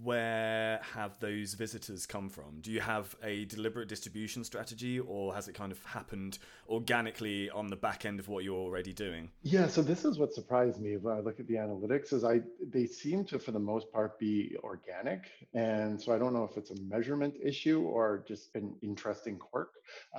[0.02, 2.60] where have those visitors come from?
[2.60, 7.68] Do you have a deliberate distribution strategy or has it kind of happened organically on
[7.68, 9.30] the back end of what you're already doing?
[9.42, 12.40] Yeah, so this is what surprised me when I look at the analytics is I
[12.68, 15.30] they seem to for the most part be organic.
[15.54, 19.70] And so I don't know if it's a measurement issue or just an interesting quirk.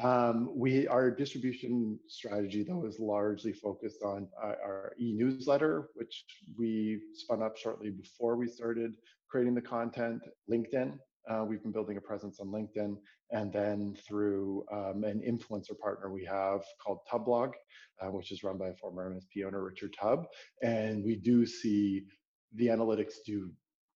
[0.01, 6.25] Um, we our distribution strategy though is largely focused on uh, our e-newsletter, which
[6.57, 8.95] we spun up shortly before we started
[9.33, 10.95] creating the content, LinkedIn.
[11.27, 12.95] Uh, we've been building a presence on LinkedIn,
[13.31, 17.53] and then through um, an influencer partner we have called Tubblog,
[17.99, 20.25] uh, which is run by a former MSP owner, Richard Tubb.
[20.61, 22.03] And we do see
[22.53, 23.49] the analytics do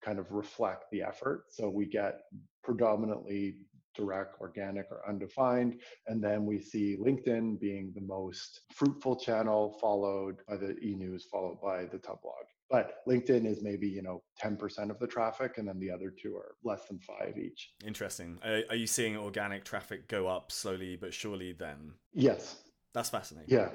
[0.03, 1.43] kind of reflect the effort.
[1.51, 2.21] So we get
[2.63, 3.57] predominantly
[3.93, 5.79] direct, organic, or undefined.
[6.07, 11.59] And then we see LinkedIn being the most fruitful channel, followed by the e-news, followed
[11.61, 12.47] by the Tubblog.
[12.69, 16.35] But LinkedIn is maybe you know 10% of the traffic, and then the other two
[16.35, 17.71] are less than five each.
[17.85, 18.39] Interesting.
[18.43, 21.53] Are, are you seeing organic traffic go up slowly but surely?
[21.53, 22.57] Then yes,
[22.93, 23.53] that's fascinating.
[23.55, 23.69] Yeah,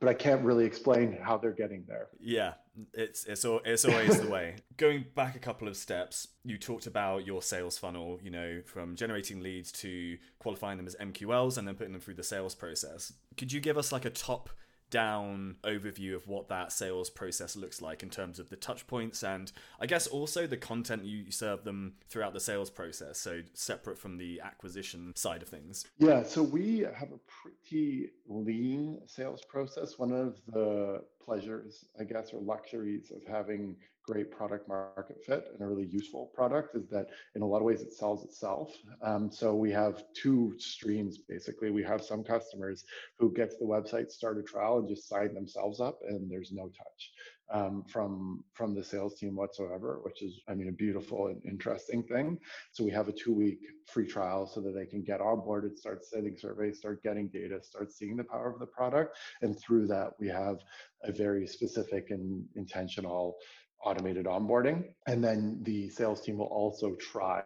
[0.00, 2.08] but I can't really explain how they're getting there.
[2.20, 2.54] Yeah,
[2.94, 4.56] it's it's it's always the way.
[4.76, 8.18] Going back a couple of steps, you talked about your sales funnel.
[8.22, 12.14] You know, from generating leads to qualifying them as MQLs and then putting them through
[12.14, 13.12] the sales process.
[13.36, 14.50] Could you give us like a top
[14.90, 19.22] down overview of what that sales process looks like in terms of the touch points
[19.22, 23.98] and I guess also the content you serve them throughout the sales process, so separate
[23.98, 25.86] from the acquisition side of things?
[25.98, 29.98] Yeah, so we have a pretty lean sales process.
[29.98, 33.76] One of the pleasures, I guess, or luxuries of having
[34.08, 37.64] great product market fit and a really useful product is that in a lot of
[37.64, 38.74] ways it sells itself.
[39.02, 41.70] Um, so we have two streams basically.
[41.70, 42.84] We have some customers
[43.18, 46.52] who get to the website, start a trial, and just sign themselves up, and there's
[46.52, 47.12] no touch
[47.50, 52.02] um, from from the sales team whatsoever, which is, I mean, a beautiful and interesting
[52.02, 52.38] thing.
[52.72, 56.36] So we have a two-week free trial so that they can get onboarded, start sending
[56.36, 60.28] surveys, start getting data, start seeing the power of the product, and through that we
[60.28, 60.58] have
[61.04, 63.36] a very specific and intentional
[63.84, 64.84] automated onboarding.
[65.06, 67.42] And then the sales team will also try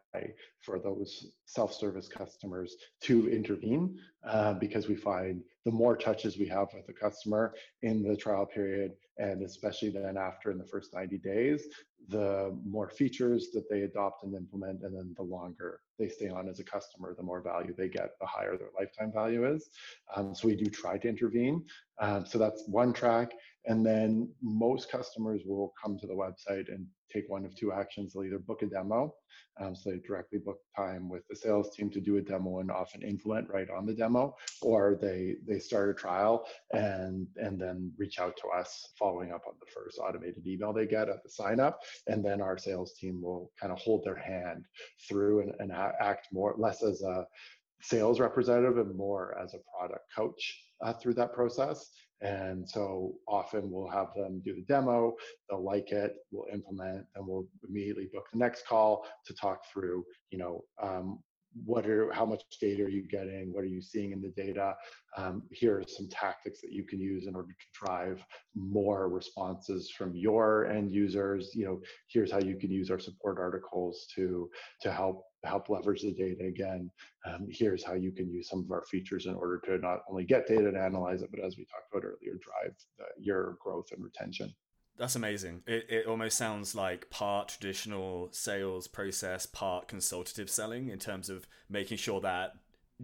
[0.60, 6.46] for those self service customers to intervene uh, because we find the more touches we
[6.48, 10.94] have with the customer in the trial period, and especially then after in the first
[10.94, 11.66] 90 days,
[12.08, 16.48] the more features that they adopt and implement, and then the longer they stay on
[16.48, 19.70] as a customer, the more value they get, the higher their lifetime value is.
[20.16, 21.64] Um, so we do try to intervene.
[22.00, 23.32] Um, so that's one track.
[23.66, 28.12] And then most customers will come to the website and take one of two actions.
[28.12, 29.14] They'll either book a demo,
[29.60, 32.70] um, so they directly book time with the sales team to do a demo and
[32.70, 37.92] often implement right on the demo, or they they start a trial and and then
[37.98, 41.30] reach out to us following up on the first automated email they get at the
[41.30, 44.64] sign up, and then our sales team will kind of hold their hand
[45.08, 47.26] through and, and act more less as a
[47.82, 51.90] sales representative and more as a product coach uh, through that process.
[52.20, 55.14] And so often we'll have them do the demo,
[55.50, 60.04] they'll like it, we'll implement, and we'll immediately book the next call to talk through,
[60.30, 61.18] you know, um,
[61.64, 64.74] what are how much data are you getting what are you seeing in the data
[65.16, 69.90] um, here are some tactics that you can use in order to drive more responses
[69.90, 74.48] from your end users you know here's how you can use our support articles to
[74.80, 76.90] to help help leverage the data again.
[77.26, 80.24] Um, here's how you can use some of our features in order to not only
[80.24, 83.86] get data and analyze it, but as we talked about earlier, drive the, your growth
[83.92, 84.54] and retention.
[84.98, 85.62] That's amazing.
[85.66, 91.46] It, it almost sounds like part traditional sales process, part consultative selling in terms of
[91.68, 92.52] making sure that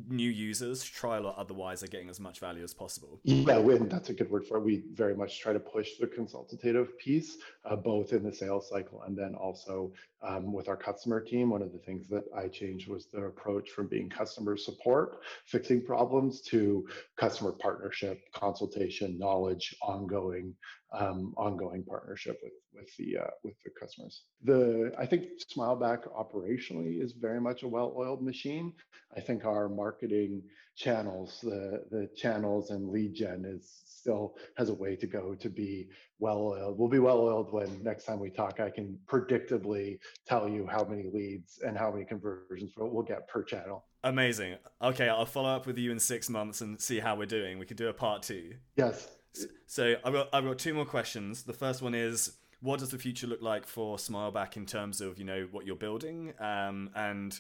[0.09, 3.21] new users, trial or otherwise, are getting as much value as possible.
[3.25, 4.65] Yeah, and that's a good word for it.
[4.65, 9.03] We very much try to push the consultative piece, uh, both in the sales cycle
[9.03, 11.51] and then also um, with our customer team.
[11.51, 15.85] One of the things that I changed was the approach from being customer support, fixing
[15.85, 20.55] problems, to customer partnership, consultation, knowledge, ongoing,
[20.93, 24.23] um, ongoing partnership with with the uh, with the customers.
[24.45, 25.25] The I think
[25.55, 28.73] Smileback operationally is very much a well-oiled machine.
[29.17, 30.43] I think our marketing
[30.77, 35.51] channels, the the channels and lead gen is still has a way to go to
[35.51, 36.79] be well oiled.
[36.79, 40.85] We'll be well oiled when next time we talk, I can predictably tell you how
[40.85, 43.85] many leads and how many conversions we'll get per channel.
[44.05, 44.57] Amazing.
[44.81, 47.59] Okay, I'll follow up with you in six months and see how we're doing.
[47.59, 48.53] We could do a part two.
[48.77, 49.18] Yes.
[49.67, 51.43] So I've got I've got two more questions.
[51.43, 55.19] The first one is what does the future look like for Smileback in terms of
[55.19, 57.39] you know what you're building um, and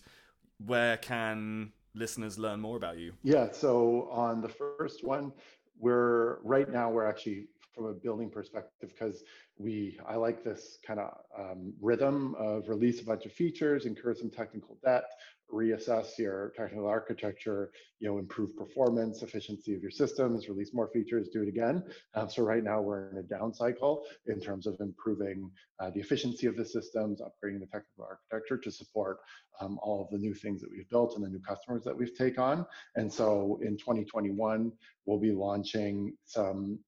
[0.64, 3.12] where can listeners learn more about you?
[3.22, 5.32] Yeah, so on the first one,
[5.78, 9.22] we're right now we're actually from a building perspective because
[9.56, 14.14] we I like this kind of um, rhythm of release a bunch of features, incur
[14.14, 15.04] some technical debt,
[15.52, 21.28] reassess your technical architecture, you know, improve performance, efficiency of your systems, release more features,
[21.28, 21.82] do it again.
[22.14, 26.00] Um, so right now we're in a down cycle in terms of improving uh, the
[26.00, 29.18] efficiency of the systems, upgrading the technical architecture to support
[29.60, 32.14] um, all of the new things that we've built and the new customers that we've
[32.14, 32.66] taken on.
[32.96, 34.72] And so in 2021,
[35.08, 36.78] we'll be launching some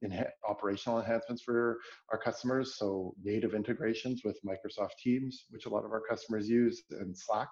[0.46, 1.78] operational enhancements for
[2.12, 2.76] our customers.
[2.76, 7.48] So native integrations with Microsoft Teams, which a lot of our customers use, and Slack,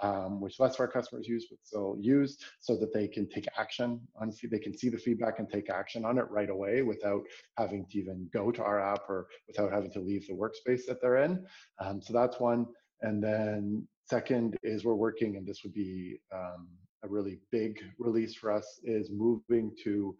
[0.00, 3.48] um, which less of our customers use, but still use, so that they can take
[3.58, 7.22] action on, they can see the feedback and take action on it right away without
[7.58, 11.00] having to even go to our app or without having to leave the workspace that
[11.02, 11.44] they're in.
[11.80, 12.66] Um, so that's one.
[13.00, 16.68] And then second is we're working, and this would be um,
[17.02, 20.16] a really big release for us is moving to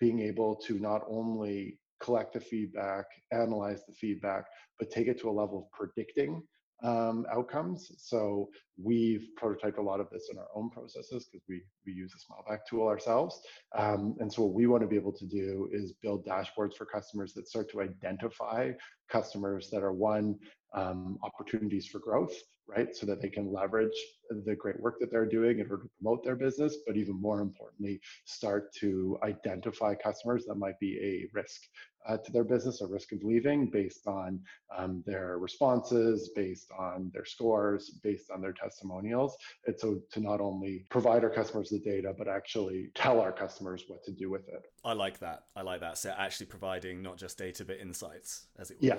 [0.00, 4.44] being able to not only collect the feedback, analyze the feedback,
[4.78, 6.42] but take it to a level of predicting
[6.82, 7.90] um, outcomes.
[7.98, 8.50] So
[8.82, 12.18] we've prototyped a lot of this in our own processes because we we use a
[12.18, 13.40] Smileback tool ourselves.
[13.76, 16.84] Um, and so what we want to be able to do is build dashboards for
[16.84, 18.72] customers that start to identify
[19.08, 20.36] customers that are one
[20.74, 22.34] um, opportunities for growth,
[22.66, 22.94] right?
[22.94, 23.96] So that they can leverage
[24.44, 27.40] the great work that they're doing in order to promote their business, but even more
[27.40, 31.60] importantly, start to identify customers that might be a risk
[32.06, 34.38] uh, to their business or risk of leaving based on
[34.76, 39.36] um, their responses, based on their scores, based on their testimonials.
[39.66, 43.84] And so to not only provide our customers the data, but actually tell our customers
[43.88, 44.66] what to do with it.
[44.84, 45.44] I like that.
[45.56, 45.98] I like that.
[45.98, 48.88] So actually providing not just data, but insights, as it were.
[48.88, 48.96] Yeah.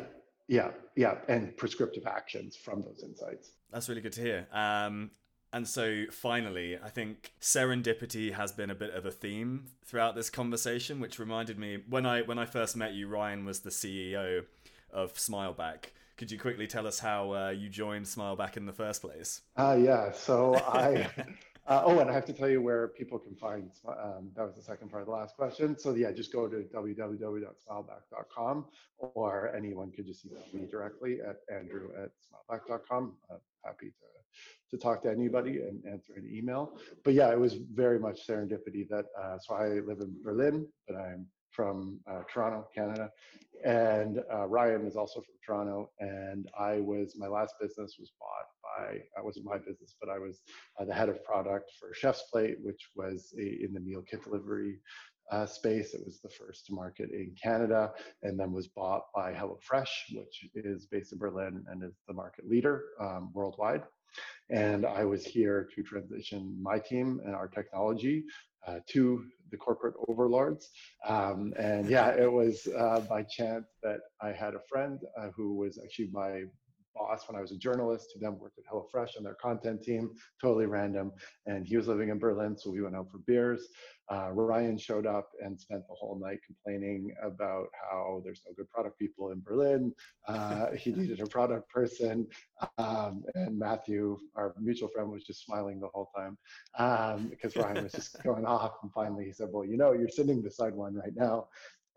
[0.47, 3.51] Yeah, yeah, and prescriptive actions from those insights.
[3.71, 4.47] That's really good to hear.
[4.51, 5.11] Um,
[5.51, 10.29] and so finally, I think serendipity has been a bit of a theme throughout this
[10.29, 14.43] conversation, which reminded me when I when I first met you, Ryan was the CEO
[14.91, 15.85] of Smileback.
[16.17, 19.41] Could you quickly tell us how uh, you joined Smileback in the first place?
[19.57, 21.09] Uh, yeah, so I
[21.67, 24.53] Uh, oh, and I have to tell you where people can find, um, that was
[24.55, 25.75] the second part of the last question.
[25.79, 28.65] So yeah, just go to www.smileback.com
[28.99, 33.13] or anyone could just email me directly at andrew at smileback.com.
[33.63, 33.93] Happy to,
[34.69, 36.77] to talk to anybody and answer an email.
[37.03, 40.97] But yeah, it was very much serendipity that, uh, so I live in Berlin, but
[40.97, 41.25] I'm
[41.55, 43.09] from uh, Toronto, Canada,
[43.63, 45.91] and uh, Ryan is also from Toronto.
[45.99, 50.19] And I was my last business was bought by I wasn't my business, but I
[50.19, 50.41] was
[50.79, 54.23] uh, the head of product for Chef's Plate, which was a, in the meal kit
[54.23, 54.79] delivery
[55.31, 55.93] uh, space.
[55.93, 57.93] It was the first to market in Canada,
[58.23, 62.47] and then was bought by HelloFresh, which is based in Berlin and is the market
[62.47, 63.83] leader um, worldwide.
[64.49, 68.23] And I was here to transition my team and our technology
[68.67, 70.69] uh, to the corporate overlords.
[71.07, 75.55] Um, and yeah, it was uh, by chance that I had a friend uh, who
[75.55, 76.43] was actually my
[76.95, 80.11] boss when I was a journalist who then worked at HelloFresh on their content team,
[80.41, 81.11] totally random.
[81.45, 83.67] And he was living in Berlin, so we went out for beers.
[84.11, 88.69] Uh, Ryan showed up and spent the whole night complaining about how there's no good
[88.69, 89.93] product people in Berlin.
[90.27, 92.27] Uh, he needed a product person.
[92.77, 96.37] Um, and Matthew, our mutual friend, was just smiling the whole time
[96.77, 98.73] um, because Ryan was just going off.
[98.83, 101.47] And finally he said, Well, you know, you're sitting beside one right now.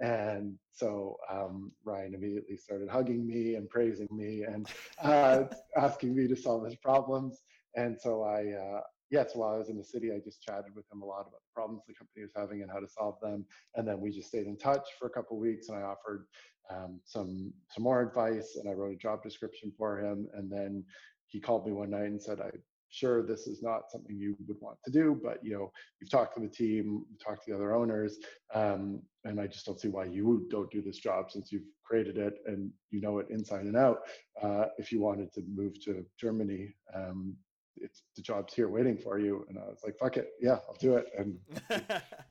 [0.01, 4.69] And so um, Ryan immediately started hugging me and praising me and
[5.03, 5.45] uh,
[5.77, 7.43] asking me to solve his problems.
[7.75, 8.81] And so I, uh,
[9.11, 11.33] yes, while I was in the city, I just chatted with him a lot about
[11.33, 13.45] the problems the company was having and how to solve them.
[13.75, 16.27] And then we just stayed in touch for a couple of weeks, and I offered
[16.71, 20.29] um, some some more advice, and I wrote a job description for him.
[20.35, 20.85] And then
[21.27, 22.51] he called me one night and said, "I
[22.91, 25.71] sure this is not something you would want to do but you know
[26.01, 28.19] you've talked to the team talked to the other owners
[28.55, 32.19] um, and i just don't see why you don't do this job since you've created
[32.19, 34.01] it and you know it inside and out.
[34.43, 37.35] Uh, if you wanted to move to germany um,
[37.81, 39.45] it's the job's here waiting for you.
[39.49, 40.31] And i was like fuck it.
[40.41, 41.07] Yeah i'll do it.
[41.17, 41.39] And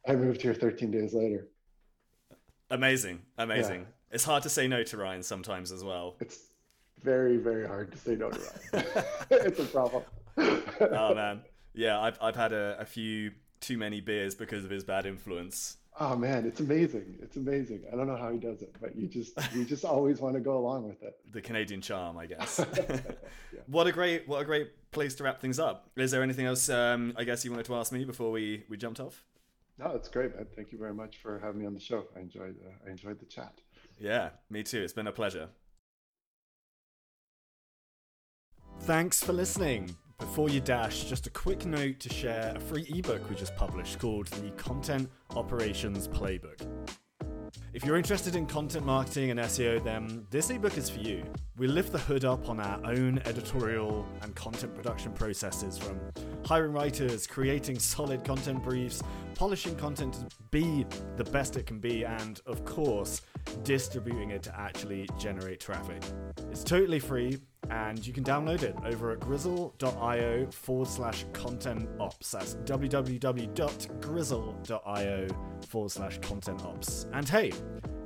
[0.08, 1.47] i moved here 13 days later.
[2.70, 3.22] Amazing.
[3.38, 3.82] Amazing.
[3.82, 4.16] Yeah.
[4.16, 6.18] it's hard to say no to ryan sometimes as well.
[6.20, 6.51] It's
[7.01, 8.86] very very hard to say no to ryan.
[9.32, 10.03] It's a problem
[10.38, 11.42] oh man,
[11.74, 15.78] yeah, I've I've had a, a few too many beers because of his bad influence.
[16.00, 17.18] Oh man, it's amazing.
[17.22, 17.84] It's amazing.
[17.92, 20.40] I don't know how he does it, but you just you just always want to
[20.40, 21.18] go along with it.
[21.32, 22.64] The Canadian charm, I guess.
[22.78, 23.00] yeah.
[23.66, 25.90] What a great what a great place to wrap things up.
[25.96, 28.78] Is there anything else um, I guess you wanted to ask me before we we
[28.78, 29.24] jumped off?
[29.80, 30.48] No, it's great, man.
[30.56, 32.06] Thank you very much for having me on the show.
[32.16, 33.62] I enjoyed uh, I enjoyed the chat.
[34.00, 34.84] Yeah, me too.
[34.84, 35.50] It's been a pleasure.
[38.82, 39.96] Thanks for listening.
[40.20, 43.99] Before you dash, just a quick note to share a free ebook we just published
[43.99, 46.61] called the Content Operations Playbook.
[47.74, 51.24] If you're interested in content marketing and SEO, then this ebook is for you.
[51.57, 55.99] We lift the hood up on our own editorial and content production processes from
[56.45, 59.03] hiring writers, creating solid content briefs,
[59.36, 60.86] polishing content to be
[61.18, 63.22] the best it can be, and of course,
[63.63, 66.01] distributing it to actually generate traffic.
[66.51, 67.38] It's totally free
[67.70, 72.32] and you can download it over at grizzle.io forward slash content ops.
[72.32, 75.28] That's www.grizzle.io
[75.68, 77.05] forward slash content ops.
[77.13, 77.51] And hey,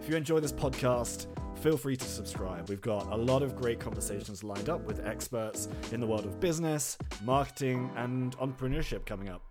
[0.02, 1.28] if you enjoy this podcast,
[1.62, 2.70] feel free to subscribe.
[2.70, 6.40] We've got a lot of great conversations lined up with experts in the world of
[6.40, 9.44] business, marketing, and entrepreneurship coming up.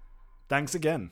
[0.49, 1.09] Thanks again.